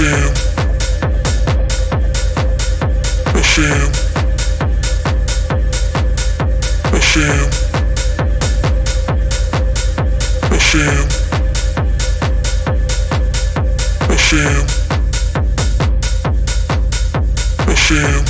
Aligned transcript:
Machine. 0.00 0.32
Machine. 6.90 7.50
Machine. 14.08 14.66
Machine. 17.66 18.29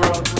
world. 0.00 0.39